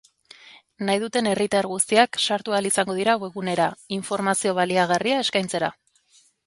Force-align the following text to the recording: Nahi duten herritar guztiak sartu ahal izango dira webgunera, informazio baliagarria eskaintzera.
Nahi 0.87 1.01
duten 1.03 1.29
herritar 1.31 1.69
guztiak 1.73 2.19
sartu 2.23 2.57
ahal 2.57 2.71
izango 2.71 2.97
dira 3.03 3.17
webgunera, 3.25 3.71
informazio 4.01 4.59
baliagarria 4.63 5.25
eskaintzera. 5.29 5.75